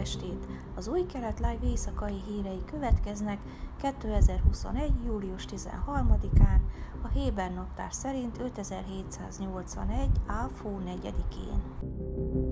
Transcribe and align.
estét! 0.00 0.46
Az 0.74 0.88
új 0.88 1.06
kelet 1.06 1.38
live 1.38 1.58
éjszakai 1.64 2.22
hírei 2.26 2.64
következnek 2.64 3.38
2021. 3.80 4.92
július 5.04 5.44
13-án, 5.50 6.60
a 7.02 7.08
Héber 7.08 7.52
naptár 7.52 7.92
szerint 7.92 8.38
5781. 8.40 10.08
áfó 10.26 10.80
4-én. 10.86 12.49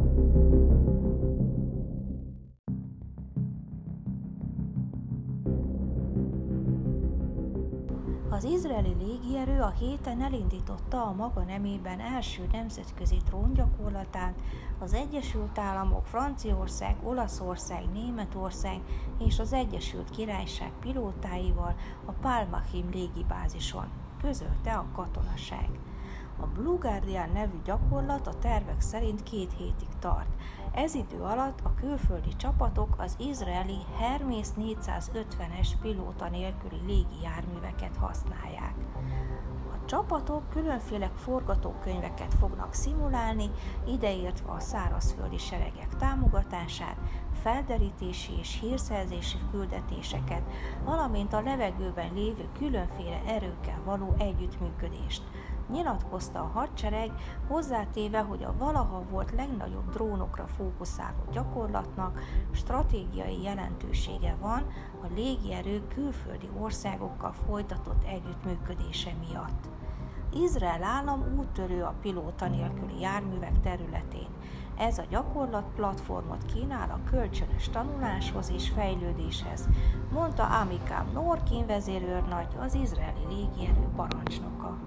Az 8.38 8.44
izraeli 8.44 8.94
légierő 8.98 9.60
a 9.60 9.70
héten 9.78 10.22
elindította 10.22 11.02
a 11.02 11.12
maga 11.12 11.40
nemében 11.40 12.00
első 12.00 12.48
nemzetközi 12.52 13.16
tróngyakorlatát 13.26 14.34
az 14.78 14.92
Egyesült 14.92 15.58
Államok, 15.58 16.06
Franciaország, 16.06 16.96
Olaszország, 17.02 17.84
Németország 17.92 18.80
és 19.26 19.38
az 19.38 19.52
Egyesült 19.52 20.10
Királyság 20.10 20.72
pilótáival 20.80 21.74
a 22.04 22.12
Palmachim 22.12 22.88
légibázison, 22.90 23.88
közölte 24.20 24.72
a 24.72 24.86
katonaság. 24.94 25.68
A 26.40 26.46
Blue 26.46 26.78
Guardian 26.78 27.30
nevű 27.32 27.58
gyakorlat 27.64 28.26
a 28.26 28.38
tervek 28.38 28.80
szerint 28.80 29.22
két 29.22 29.52
hétig 29.56 29.88
tart. 29.98 30.28
Ez 30.84 30.94
idő 30.94 31.20
alatt 31.20 31.60
a 31.62 31.74
külföldi 31.74 32.36
csapatok 32.36 32.94
az 32.98 33.16
izraeli 33.18 33.78
Hermes 33.96 34.46
450-es 34.58 35.68
pilóta 35.82 36.28
nélküli 36.28 36.80
légi 36.86 37.22
járműveket 37.22 37.96
használják. 37.96 38.74
A 39.72 39.84
csapatok 39.84 40.50
különféle 40.50 41.10
forgatókönyveket 41.16 42.34
fognak 42.34 42.74
szimulálni, 42.74 43.50
ideértve 43.86 44.52
a 44.52 44.60
szárazföldi 44.60 45.38
seregek 45.38 45.96
támogatását, 45.96 46.96
felderítési 47.42 48.32
és 48.38 48.58
hírszerzési 48.60 49.38
küldetéseket, 49.50 50.42
valamint 50.84 51.32
a 51.32 51.40
levegőben 51.40 52.14
lévő 52.14 52.48
különféle 52.58 53.22
erőkkel 53.26 53.80
való 53.84 54.14
együttműködést– 54.18 55.22
nyilatkozta 55.68 56.40
a 56.40 56.50
hadsereg, 56.54 57.10
hozzátéve, 57.48 58.20
hogy 58.20 58.42
a 58.42 58.54
valaha 58.58 59.02
volt 59.10 59.32
legnagyobb 59.36 59.90
drónokra 59.90 60.46
fókuszáló 60.46 61.24
gyakorlatnak 61.32 62.20
stratégiai 62.52 63.42
jelentősége 63.42 64.36
van 64.40 64.66
a 65.02 65.06
légierő 65.14 65.86
külföldi 65.94 66.48
országokkal 66.58 67.32
folytatott 67.46 68.04
együttműködése 68.04 69.10
miatt. 69.28 69.68
Izrael 70.32 70.82
állam 70.82 71.38
úttörő 71.38 71.82
a 71.82 71.94
pilóta 72.00 72.48
nélküli 72.48 73.00
járművek 73.00 73.60
területén. 73.60 74.28
Ez 74.76 74.98
a 74.98 75.04
gyakorlat 75.10 75.64
platformot 75.74 76.44
kínál 76.44 76.90
a 76.90 77.10
kölcsönös 77.10 77.68
tanuláshoz 77.68 78.50
és 78.50 78.68
fejlődéshez, 78.68 79.68
mondta 80.12 80.44
Amikám 80.44 81.10
Norkin 81.12 81.66
vezérőrnagy, 81.66 82.56
az 82.58 82.74
izraeli 82.74 83.26
légierő 83.28 83.88
parancsnoka. 83.96 84.78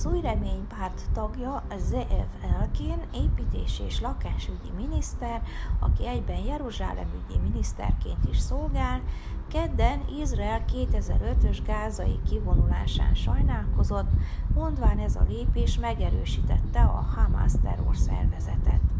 Az 0.00 0.06
új 0.06 0.20
reménypárt 0.20 1.10
tagja 1.12 1.62
Zeev 1.78 2.26
Elkin, 2.58 3.00
építési 3.14 3.82
és 3.82 4.00
lakásügyi 4.00 4.70
miniszter, 4.76 5.42
aki 5.78 6.06
egyben 6.06 6.44
Jeruzsálem 6.44 7.08
ügyi 7.14 7.38
miniszterként 7.38 8.28
is 8.30 8.38
szolgál, 8.38 9.00
kedden 9.48 10.00
Izrael 10.20 10.64
2005-ös 10.72 11.58
gázai 11.66 12.20
kivonulásán 12.28 13.14
sajnálkozott, 13.14 14.08
mondván 14.54 14.98
ez 14.98 15.16
a 15.16 15.26
lépés 15.28 15.78
megerősítette 15.78 16.80
a 16.80 17.06
Hamas 17.14 17.52
terrorszervezetet. 17.62 18.99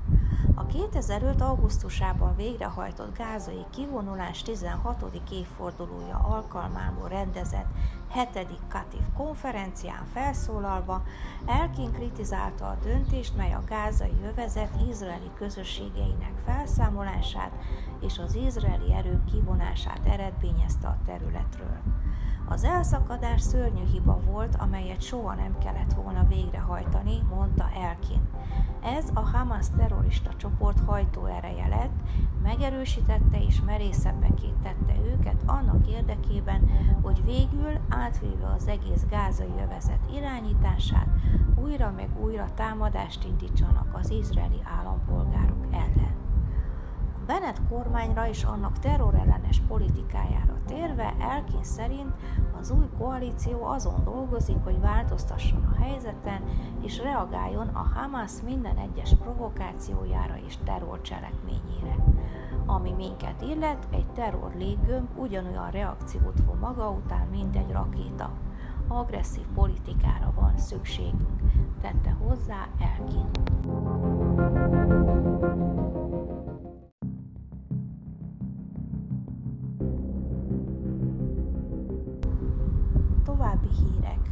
A 0.55 0.67
2005. 0.67 1.41
augusztusában 1.41 2.37
végrehajtott 2.37 3.17
gázai 3.17 3.65
kivonulás 3.71 4.43
16. 4.43 5.21
évfordulója 5.33 6.17
alkalmából 6.17 7.09
rendezett 7.09 7.67
7. 8.13 8.49
Katif 8.69 9.05
konferencián 9.17 10.05
felszólalva 10.13 11.03
Elkin 11.47 11.93
kritizálta 11.93 12.67
a 12.67 12.79
döntést, 12.83 13.37
mely 13.37 13.53
a 13.53 13.65
gázai 13.67 14.21
övezet 14.25 14.75
izraeli 14.89 15.31
közösségeinek 15.35 16.33
felszámolását 16.45 17.53
és 18.01 18.19
az 18.19 18.35
izraeli 18.35 18.93
erők 18.93 19.25
kivonását 19.25 20.01
eredményezte 20.05 20.89
a 20.89 20.99
területről. 21.07 21.79
Az 22.49 22.65
elszakadás 22.65 23.41
szörnyű 23.41 23.85
hiba 23.93 24.21
volt, 24.25 24.57
amelyet 24.59 25.03
soha 25.03 25.35
nem 25.35 25.59
kellett 25.59 25.93
volna 25.93 26.27
végrehajtani, 26.29 27.23
mondta 27.29 27.71
Elkin. 27.75 28.29
Ez 28.83 29.05
a 29.15 29.21
Hamas 29.21 29.67
terrorista 29.77 30.30
csoport 30.37 30.79
hajtóereje 30.87 31.69
lett, 31.69 31.93
megerősítette 32.43 33.45
és 33.47 33.61
merészebbek 33.67 34.41
tette 34.63 34.95
őket 35.13 35.43
annak 35.47 35.89
érdekében, 35.89 36.71
hogy 37.03 37.25
végül 37.25 37.79
átvéve 37.89 38.53
az 38.57 38.67
egész 38.67 39.07
gázai 39.11 39.53
övezet 39.63 40.01
irányítását, 40.15 41.09
újra 41.55 41.91
meg 41.91 42.09
újra 42.21 42.49
támadást 42.55 43.25
indítsanak 43.25 43.89
az 43.93 44.11
izraeli 44.11 44.61
állampolgárok 44.79 45.67
ellen. 45.71 46.20
Bennett 47.31 47.61
kormányra 47.69 48.29
és 48.29 48.45
annak 48.45 48.79
terrorellenes 48.79 49.61
politikájára 49.69 50.57
térve 50.67 51.15
Elkin 51.21 51.63
szerint 51.63 52.13
az 52.61 52.71
új 52.71 52.89
koalíció 52.99 53.65
azon 53.65 54.05
dolgozik, 54.05 54.57
hogy 54.65 54.81
változtasson 54.81 55.65
a 55.65 55.83
helyzeten 55.83 56.43
és 56.83 56.99
reagáljon 56.99 57.69
a 57.69 57.91
Hamas 57.95 58.33
minden 58.45 58.77
egyes 58.77 59.15
provokációjára 59.15 60.35
és 60.47 60.55
terrorcselekményére. 60.65 61.97
Ami 62.67 62.93
minket 62.93 63.43
illet, 63.43 63.87
egy 63.91 64.07
terror 64.07 64.55
léggömb 64.57 65.09
ugyanolyan 65.17 65.71
reakciót 65.71 66.41
fog 66.47 66.59
maga 66.61 66.91
után, 66.91 67.27
mint 67.31 67.57
egy 67.57 67.71
rakéta. 67.71 68.31
Agresszív 68.89 69.47
politikára 69.55 70.33
van 70.35 70.59
szükségünk, 70.59 71.41
tette 71.81 72.11
hozzá 72.11 72.67
Elkin. 72.79 73.31
További 73.63 75.20
hírek. 83.71 84.31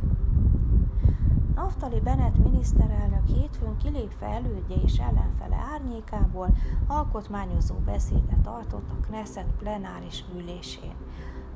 Naftali 1.55 2.01
Bennett 2.01 2.39
miniszterelnök 2.39 3.27
hétfőn 3.27 3.77
kilépve 3.77 4.27
elődje 4.27 4.77
és 4.85 4.99
ellenfele 4.99 5.57
árnyékából 5.73 6.57
alkotmányozó 6.87 7.75
beszédet 7.75 8.41
tartott 8.43 8.91
a 8.91 9.01
Knesset 9.01 9.53
plenáris 9.59 10.25
ülésén. 10.37 10.95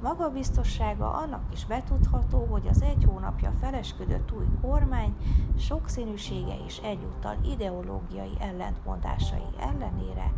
Magabiztossága 0.03 1.12
annak 1.12 1.42
is 1.53 1.66
betudható, 1.66 2.47
hogy 2.50 2.66
az 2.69 2.82
egy 2.82 3.04
hónapja 3.04 3.53
felesküdött 3.60 4.32
új 4.32 4.47
kormány 4.60 5.16
sokszínűsége 5.59 6.54
és 6.66 6.78
egyúttal 6.78 7.37
ideológiai 7.44 8.32
ellentmondásai 8.38 9.48
ellenére 9.59 10.32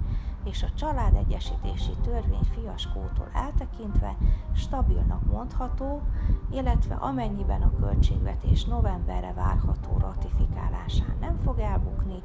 és 0.45 0.63
a 0.63 0.75
családegyesítési 0.75 1.93
törvény 2.03 2.49
fiaskótól 2.51 3.29
eltekintve 3.33 4.17
stabilnak 4.55 5.25
mondható, 5.27 6.03
illetve 6.51 6.95
amennyiben 6.95 7.63
a 7.63 7.73
költségvetés 7.81 8.65
novemberre 8.65 9.33
várható 9.33 9.99
ratifikálásán 9.99 11.17
nem 11.21 11.37
fog 11.37 11.59
elbukni, 11.59 12.23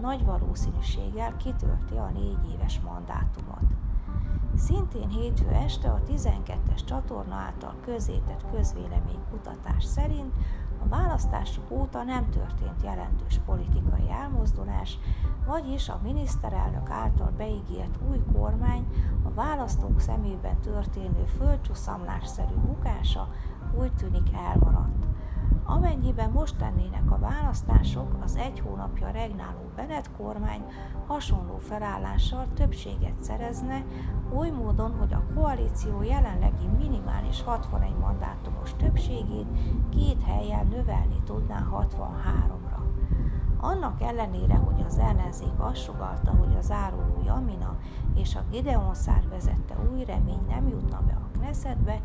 nagy 0.00 0.24
valószínűséggel 0.24 1.36
kitölti 1.36 1.94
a 1.96 2.10
négy 2.14 2.52
éves 2.52 2.80
mandátumot. 2.80 3.64
Szintén 4.56 5.08
hétfő 5.08 5.48
este 5.48 5.88
a 5.88 6.02
12-es 6.08 6.84
csatorna 6.84 7.34
által 7.34 7.74
közzétett 7.84 8.44
közvéleménykutatás 8.52 9.84
szerint 9.84 10.34
a 10.84 10.88
választások 10.88 11.70
óta 11.70 12.02
nem 12.02 12.30
történt 12.30 12.82
jelentős 12.82 13.40
politikai 13.46 14.10
elmozdulás, 14.10 14.98
vagyis 15.46 15.88
a 15.88 16.00
miniszterelnök 16.02 16.90
által 16.90 17.32
beígért 17.36 17.98
új 18.10 18.22
kormány 18.32 18.86
a 19.22 19.30
választók 19.30 20.00
szemében 20.00 20.60
történő 20.60 21.24
földcsuszamlásszerű 21.38 22.54
bukása 22.54 23.28
úgy 23.78 23.92
tűnik 23.92 24.34
elmaradt. 24.34 25.01
Amennyiben 25.64 26.30
most 26.30 26.56
tennének 26.56 27.10
a 27.10 27.18
választások, 27.18 28.16
az 28.24 28.36
egy 28.36 28.60
hónapja 28.60 29.10
regnáló 29.10 29.70
Bennett 29.76 30.10
kormány 30.16 30.64
hasonló 31.06 31.56
felállással 31.58 32.46
többséget 32.54 33.22
szerezne, 33.22 33.84
oly 34.34 34.50
módon, 34.50 34.96
hogy 34.98 35.12
a 35.12 35.24
koalíció 35.34 36.02
jelenlegi 36.02 36.66
minimális 36.78 37.42
61 37.42 37.94
mandátumos 38.00 38.74
többségét 38.76 39.46
két 39.90 40.22
helyen 40.24 40.66
növelni 40.66 41.22
tudná 41.24 41.66
63-ra. 41.72 42.72
Annak 43.60 44.02
ellenére, 44.02 44.54
hogy 44.54 44.84
az 44.86 44.98
ellenzék 44.98 45.52
azt 45.56 45.82
sugalta, 45.82 46.30
hogy 46.30 46.56
az 46.58 46.70
áruló 46.70 47.22
Jamina 47.24 47.76
és 48.14 48.36
a 48.36 48.44
Gideon 48.50 48.94
szár 48.94 49.28
vezette 49.28 49.76
új 49.92 50.04
remény 50.04 50.44
nem 50.48 50.68
jutna 50.68 51.02
be 51.06 51.12
a 51.12 51.38
Knessetbe, 51.38 52.00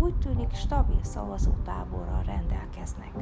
úgy 0.00 0.14
tűnik 0.18 0.54
stabil 0.54 1.02
szavazótáborral 1.02 2.22
rendelkeznek. 2.22 3.12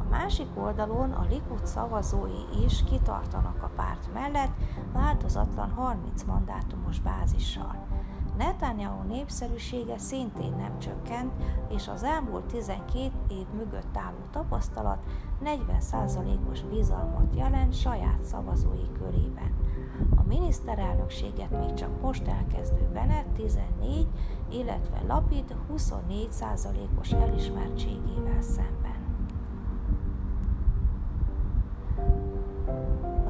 A 0.00 0.08
másik 0.10 0.46
oldalon 0.54 1.10
a 1.12 1.26
Likud 1.30 1.66
szavazói 1.66 2.64
is 2.64 2.84
kitartanak 2.84 3.62
a 3.62 3.70
párt 3.76 4.12
mellett 4.12 4.52
változatlan 4.92 5.70
30 5.70 6.22
mandátumos 6.22 7.00
bázissal. 7.00 7.86
Netanyahu 8.38 9.02
népszerűsége 9.02 9.98
szintén 9.98 10.54
nem 10.56 10.78
csökkent, 10.78 11.32
és 11.68 11.88
az 11.88 12.02
elmúlt 12.02 12.44
12 12.44 13.10
év 13.28 13.46
mögött 13.56 13.96
álló 13.96 14.18
tapasztalat 14.30 14.98
40%-os 15.44 16.62
bizalmat 16.62 17.36
jelent 17.36 17.74
saját 17.74 18.24
szavazói 18.24 18.92
körében. 18.98 19.54
A 20.16 20.22
miniszterelnökséget 20.26 21.50
még 21.50 21.74
csak 21.74 22.00
most 22.00 22.26
elkezdő 22.26 22.88
Bennett 22.92 23.34
14, 23.34 24.06
illetve 24.50 25.02
Lapid 25.06 25.54
24%-os 25.76 27.12
elismertségével 27.12 28.42
szemben. 28.42 28.89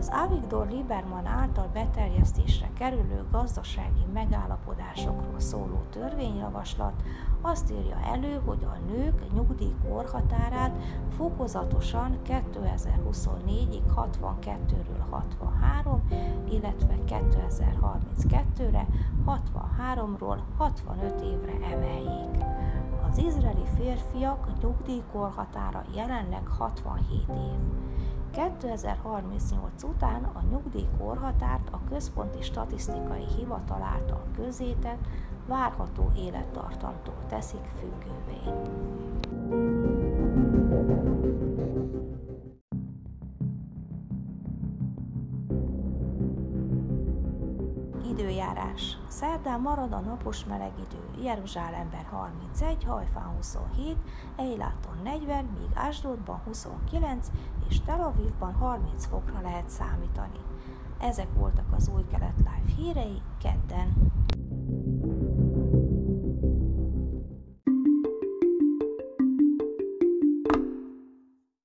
Az 0.00 0.11
Avigdor 0.12 0.69
Lieberman 0.70 1.26
által 1.26 1.69
beterjesztésre 1.73 2.69
kerülő 2.79 3.25
gazdasági 3.31 4.05
megállapodásokról 4.12 5.41
szóló 5.41 5.82
törvényjavaslat 5.91 7.02
azt 7.41 7.70
írja 7.70 7.97
elő, 8.12 8.41
hogy 8.44 8.64
a 8.64 8.76
nők 8.87 9.32
nyugdíjkorhatárát 9.32 10.76
fokozatosan 11.17 12.19
2024-ig 12.29 13.82
62-ről 13.97 15.11
63, 15.11 16.03
illetve 16.50 16.94
2032-re 17.06 18.87
63-ról 19.26 20.38
65 20.56 21.20
évre 21.20 21.67
emeljék. 21.73 22.44
Az 23.11 23.19
izraeli 23.19 23.64
férfiak 23.76 24.49
nyugdíjkorhatára 24.62 25.85
jelenleg 25.94 26.46
67 26.46 27.29
év. 27.29 27.61
2038 28.31 29.82
után 29.82 30.25
a 30.25 30.43
nyugdíjkorhatárt 30.50 31.69
a 31.71 31.81
Központi 31.88 32.43
Statisztikai 32.43 33.25
Hivatal 33.37 33.82
által 33.82 34.23
közétett 34.37 35.06
várható 35.47 36.12
élettartamtól 36.17 37.25
teszik 37.29 37.71
függővé. 37.79 38.41
Időjárás. 48.20 48.99
Szerdán 49.08 49.61
marad 49.61 49.93
a 49.93 50.00
napos 50.00 50.44
meleg 50.44 50.72
idő. 50.78 51.22
Jeruzsálemben 51.25 52.05
31, 52.05 52.84
Hajfán 52.84 53.34
27, 53.37 53.96
Eiláton 54.37 54.99
40, 55.05 55.44
míg 55.44 55.70
Ásdodban 55.75 56.40
29 56.44 57.31
és 57.69 57.81
Tel 57.81 58.00
Avivban 58.00 58.55
30 58.55 59.06
fokra 59.06 59.40
lehet 59.40 59.69
számítani. 59.69 60.40
Ezek 60.99 61.28
voltak 61.34 61.72
az 61.76 61.90
új 61.94 62.05
kelet 62.11 62.37
live 62.37 62.75
hírei 62.76 63.22
kedden. 63.43 64.12